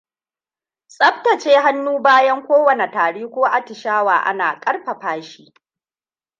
[0.87, 5.53] Tsabtacewar hannu bayan kowane tari ko atishawa ana ƙarfafa shi.